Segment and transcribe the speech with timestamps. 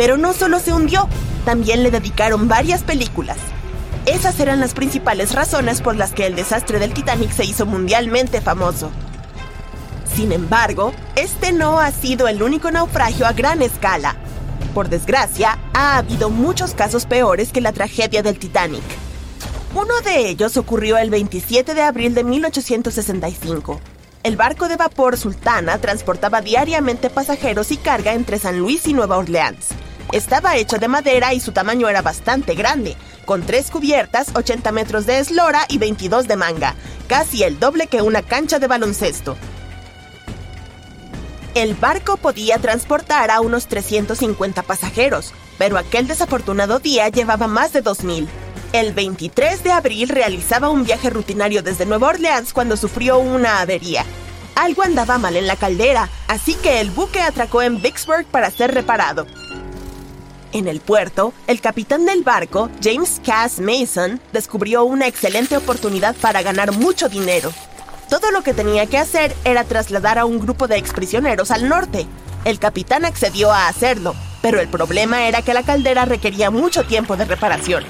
[0.00, 1.06] Pero no solo se hundió,
[1.44, 3.36] también le dedicaron varias películas.
[4.06, 8.40] Esas eran las principales razones por las que el desastre del Titanic se hizo mundialmente
[8.40, 8.90] famoso.
[10.16, 14.16] Sin embargo, este no ha sido el único naufragio a gran escala.
[14.72, 18.82] Por desgracia, ha habido muchos casos peores que la tragedia del Titanic.
[19.74, 23.78] Uno de ellos ocurrió el 27 de abril de 1865.
[24.22, 29.18] El barco de vapor Sultana transportaba diariamente pasajeros y carga entre San Luis y Nueva
[29.18, 29.74] Orleans.
[30.12, 35.06] Estaba hecho de madera y su tamaño era bastante grande, con tres cubiertas, 80 metros
[35.06, 36.74] de eslora y 22 de manga,
[37.06, 39.36] casi el doble que una cancha de baloncesto.
[41.54, 47.84] El barco podía transportar a unos 350 pasajeros, pero aquel desafortunado día llevaba más de
[47.84, 48.26] 2.000.
[48.72, 54.04] El 23 de abril realizaba un viaje rutinario desde Nueva Orleans cuando sufrió una avería.
[54.56, 58.74] Algo andaba mal en la caldera, así que el buque atracó en Vicksburg para ser
[58.74, 59.26] reparado.
[60.52, 66.42] En el puerto, el capitán del barco, James Cass Mason, descubrió una excelente oportunidad para
[66.42, 67.52] ganar mucho dinero.
[68.08, 72.08] Todo lo que tenía que hacer era trasladar a un grupo de exprisioneros al norte.
[72.44, 77.16] El capitán accedió a hacerlo, pero el problema era que la caldera requería mucho tiempo
[77.16, 77.84] de reparación.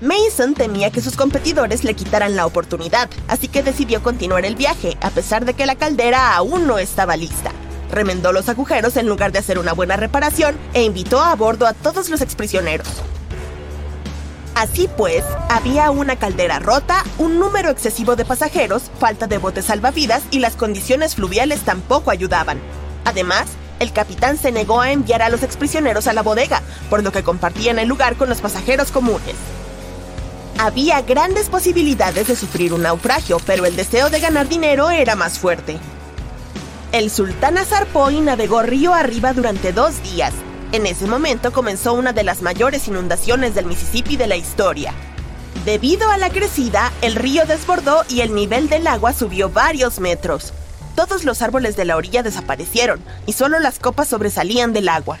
[0.00, 4.96] Mason temía que sus competidores le quitaran la oportunidad, así que decidió continuar el viaje,
[5.00, 7.52] a pesar de que la caldera aún no estaba lista.
[7.90, 11.72] Remendó los agujeros en lugar de hacer una buena reparación e invitó a bordo a
[11.72, 12.88] todos los exprisioneros.
[14.54, 20.22] Así pues, había una caldera rota, un número excesivo de pasajeros, falta de botes salvavidas
[20.30, 22.60] y las condiciones fluviales tampoco ayudaban.
[23.04, 23.46] Además,
[23.78, 27.22] el capitán se negó a enviar a los exprisioneros a la bodega, por lo que
[27.22, 29.34] compartían el lugar con los pasajeros comunes.
[30.58, 35.38] Había grandes posibilidades de sufrir un naufragio, pero el deseo de ganar dinero era más
[35.38, 35.78] fuerte.
[36.92, 40.34] El sultán zarpó y navegó río arriba durante dos días.
[40.72, 44.92] En ese momento comenzó una de las mayores inundaciones del Mississippi de la historia.
[45.64, 50.52] Debido a la crecida, el río desbordó y el nivel del agua subió varios metros.
[50.96, 55.20] Todos los árboles de la orilla desaparecieron y solo las copas sobresalían del agua.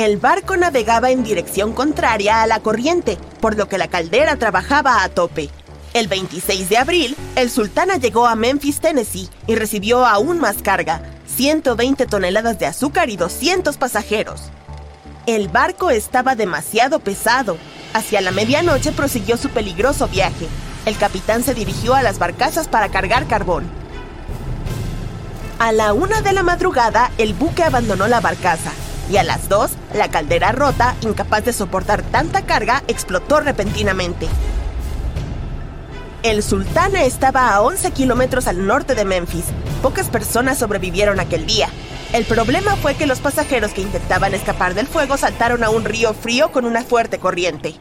[0.00, 5.02] El barco navegaba en dirección contraria a la corriente, por lo que la caldera trabajaba
[5.02, 5.50] a tope.
[5.92, 11.02] El 26 de abril, el Sultana llegó a Memphis, Tennessee, y recibió aún más carga,
[11.26, 14.44] 120 toneladas de azúcar y 200 pasajeros.
[15.26, 17.58] El barco estaba demasiado pesado.
[17.92, 20.48] Hacia la medianoche prosiguió su peligroso viaje.
[20.86, 23.68] El capitán se dirigió a las barcazas para cargar carbón.
[25.58, 28.72] A la una de la madrugada, el buque abandonó la barcaza
[29.10, 34.28] y a las 2, la caldera rota, incapaz de soportar tanta carga, explotó repentinamente.
[36.22, 39.46] El Sultana estaba a 11 kilómetros al norte de Memphis.
[39.82, 41.68] Pocas personas sobrevivieron aquel día.
[42.12, 46.12] El problema fue que los pasajeros que intentaban escapar del fuego saltaron a un río
[46.12, 47.74] frío con una fuerte corriente.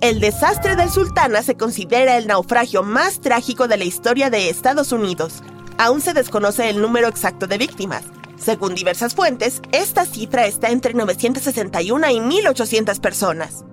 [0.00, 4.92] El desastre del Sultana se considera el naufragio más trágico de la historia de Estados
[4.92, 5.42] Unidos.
[5.78, 8.02] Aún se desconoce el número exacto de víctimas,
[8.38, 13.64] según diversas fuentes, esta cifra está entre 961 y 1800 personas.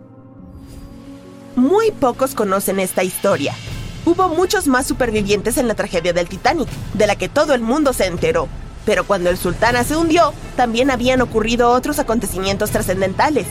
[1.56, 3.54] Muy pocos conocen esta historia.
[4.06, 7.94] Hubo muchos más supervivientes en la tragedia del Titanic, de la que todo el mundo
[7.94, 8.48] se enteró.
[8.86, 13.48] Pero cuando el Sultana se hundió, también habían ocurrido otros acontecimientos trascendentales.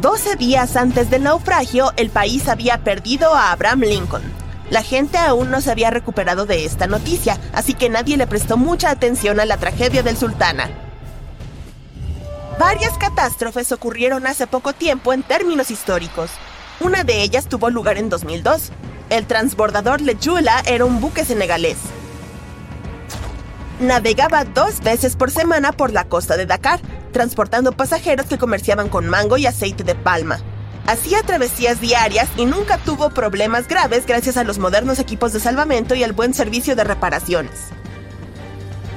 [0.00, 4.45] Doce días antes del naufragio, el país había perdido a Abraham Lincoln.
[4.70, 8.56] La gente aún no se había recuperado de esta noticia, así que nadie le prestó
[8.56, 10.68] mucha atención a la tragedia del Sultana.
[12.58, 16.30] Varias catástrofes ocurrieron hace poco tiempo en términos históricos.
[16.80, 18.72] Una de ellas tuvo lugar en 2002.
[19.08, 21.78] El transbordador Lejula era un buque senegalés.
[23.78, 26.80] Navegaba dos veces por semana por la costa de Dakar,
[27.12, 30.40] transportando pasajeros que comerciaban con mango y aceite de palma.
[30.86, 35.96] Hacía travesías diarias y nunca tuvo problemas graves gracias a los modernos equipos de salvamento
[35.96, 37.70] y al buen servicio de reparaciones.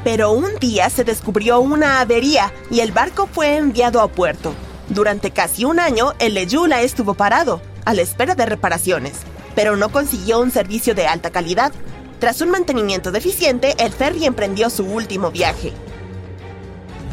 [0.03, 4.53] Pero un día se descubrió una avería y el barco fue enviado a puerto.
[4.89, 9.13] Durante casi un año, el Leyula estuvo parado, a la espera de reparaciones,
[9.55, 11.71] pero no consiguió un servicio de alta calidad.
[12.19, 15.73] Tras un mantenimiento deficiente, el ferry emprendió su último viaje.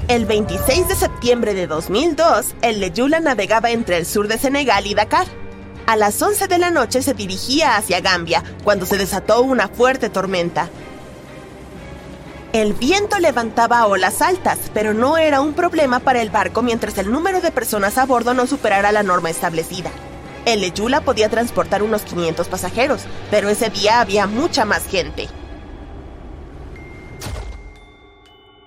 [0.08, 4.94] El 26 de septiembre de 2002, el Leyula navegaba entre el sur de Senegal y
[4.94, 5.26] Dakar.
[5.88, 10.08] A las 11 de la noche se dirigía hacia Gambia cuando se desató una fuerte
[10.08, 10.70] tormenta.
[12.52, 17.10] El viento levantaba olas altas, pero no era un problema para el barco mientras el
[17.10, 19.90] número de personas a bordo no superara la norma establecida.
[20.44, 23.02] El Leyula podía transportar unos 500 pasajeros,
[23.32, 25.28] pero ese día había mucha más gente.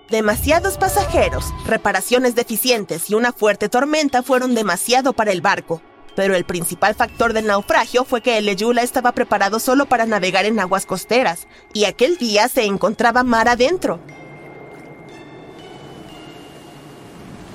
[0.10, 5.84] Demasiados pasajeros, reparaciones deficientes y una fuerte tormenta fueron demasiado para el barco,
[6.16, 10.46] pero el principal factor del naufragio fue que el Leyula estaba preparado solo para navegar
[10.46, 14.00] en aguas costeras, y aquel día se encontraba mar adentro.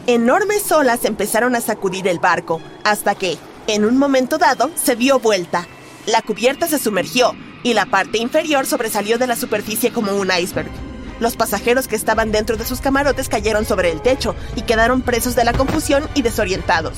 [0.06, 3.36] Enormes olas empezaron a sacudir el barco, hasta que,
[3.66, 5.66] en un momento dado, se dio vuelta.
[6.06, 7.32] La cubierta se sumergió,
[7.64, 10.70] y la parte inferior sobresalió de la superficie como un iceberg.
[11.20, 15.34] Los pasajeros que estaban dentro de sus camarotes cayeron sobre el techo y quedaron presos
[15.36, 16.94] de la confusión y desorientados.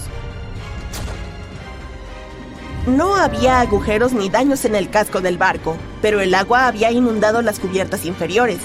[2.87, 7.43] No había agujeros ni daños en el casco del barco, pero el agua había inundado
[7.43, 8.61] las cubiertas inferiores.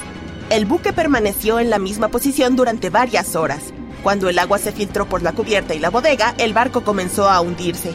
[0.52, 3.74] El buque permaneció en la misma posición durante varias horas.
[4.04, 7.42] Cuando el agua se filtró por la cubierta y la bodega, el barco comenzó a
[7.42, 7.94] hundirse.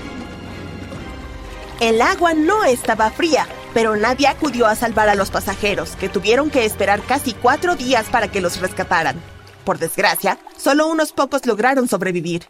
[1.81, 6.49] El agua no estaba fría, pero nadie acudió a salvar a los pasajeros, que tuvieron
[6.49, 9.21] que esperar casi cuatro días para que los rescataran.
[9.67, 12.49] Por desgracia, solo unos pocos lograron sobrevivir.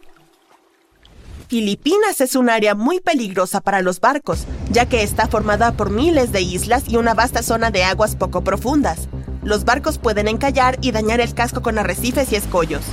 [1.49, 6.31] Filipinas es un área muy peligrosa para los barcos, ya que está formada por miles
[6.31, 9.09] de islas y una vasta zona de aguas poco profundas.
[9.43, 12.85] Los barcos pueden encallar y dañar el casco con arrecifes y escollos.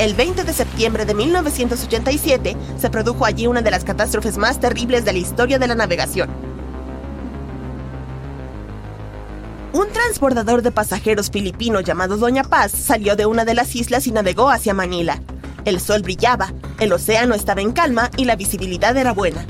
[0.00, 5.04] El 20 de septiembre de 1987 se produjo allí una de las catástrofes más terribles
[5.04, 6.47] de la historia de la navegación.
[9.72, 14.12] Un transbordador de pasajeros filipino llamado Doña Paz salió de una de las islas y
[14.12, 15.20] navegó hacia Manila.
[15.66, 19.44] El sol brillaba, el océano estaba en calma y la visibilidad era buena.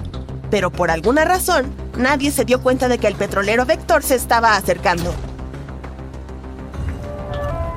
[0.51, 4.57] Pero por alguna razón, nadie se dio cuenta de que el petrolero Vector se estaba
[4.57, 5.15] acercando.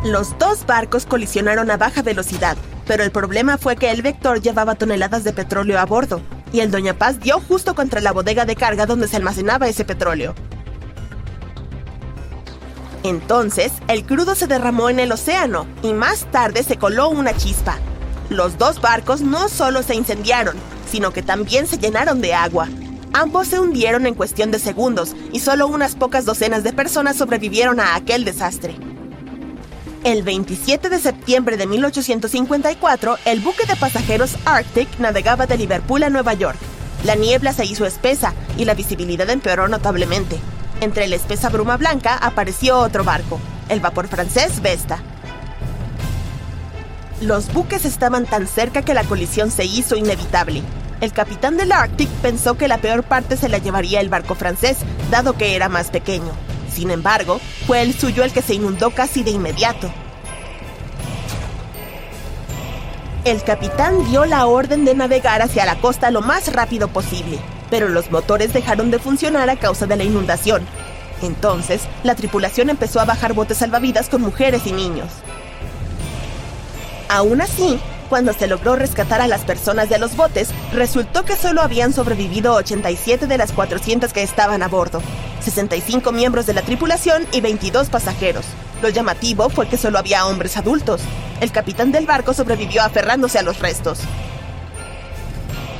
[0.03, 4.73] Los dos barcos colisionaron a baja velocidad, pero el problema fue que el Vector llevaba
[4.73, 6.21] toneladas de petróleo a bordo,
[6.51, 9.85] y el Doña Paz dio justo contra la bodega de carga donde se almacenaba ese
[9.85, 10.33] petróleo.
[13.03, 17.77] Entonces, el crudo se derramó en el océano y más tarde se coló una chispa.
[18.29, 20.55] Los dos barcos no solo se incendiaron,
[20.89, 22.69] sino que también se llenaron de agua.
[23.13, 27.79] Ambos se hundieron en cuestión de segundos y solo unas pocas docenas de personas sobrevivieron
[27.79, 28.75] a aquel desastre.
[30.03, 36.09] El 27 de septiembre de 1854, el buque de pasajeros Arctic navegaba de Liverpool a
[36.09, 36.57] Nueva York.
[37.03, 40.39] La niebla se hizo espesa y la visibilidad empeoró notablemente.
[40.81, 44.97] Entre la espesa bruma blanca apareció otro barco, el vapor francés Vesta.
[47.21, 50.63] Los buques estaban tan cerca que la colisión se hizo inevitable.
[50.99, 54.77] El capitán del Arctic pensó que la peor parte se la llevaría el barco francés,
[55.11, 56.31] dado que era más pequeño.
[56.73, 59.87] Sin embargo, fue el suyo el que se inundó casi de inmediato.
[63.23, 67.39] El capitán dio la orden de navegar hacia la costa lo más rápido posible,
[67.71, 70.61] pero los motores dejaron de funcionar a causa de la inundación.
[71.23, 75.07] Entonces, la tripulación empezó a bajar botes salvavidas con mujeres y niños.
[77.09, 81.61] Aún así, cuando se logró rescatar a las personas de los botes, resultó que solo
[81.61, 85.01] habían sobrevivido 87 de las 400 que estaban a bordo,
[85.43, 88.45] 65 miembros de la tripulación y 22 pasajeros.
[88.81, 91.01] Lo llamativo fue que solo había hombres adultos.
[91.39, 93.99] El capitán del barco sobrevivió aferrándose a los restos.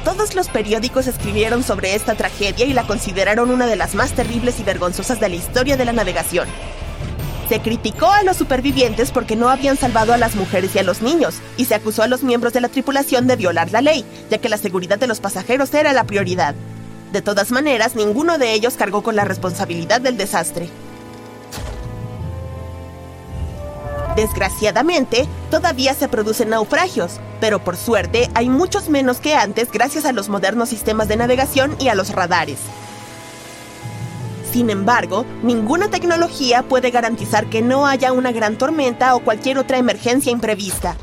[0.04, 4.60] Todos los periódicos escribieron sobre esta tragedia y la consideraron una de las más terribles
[4.60, 6.48] y vergonzosas de la historia de la navegación.
[7.48, 11.04] Se criticó a los supervivientes porque no habían salvado a las mujeres y a los
[11.04, 14.40] niños, y se acusó a los miembros de la tripulación de violar la ley, ya
[14.40, 16.56] que la seguridad de los pasajeros era la prioridad.
[17.12, 20.70] De todas maneras, ninguno de ellos cargó con la responsabilidad del desastre.
[24.22, 30.12] Desgraciadamente, todavía se producen naufragios, pero por suerte hay muchos menos que antes gracias a
[30.12, 32.60] los modernos sistemas de navegación y a los radares.
[34.54, 39.80] Sin embargo, ninguna tecnología puede garantizar que no haya una gran tormenta o cualquier otra
[39.80, 40.98] emergencia imprevista.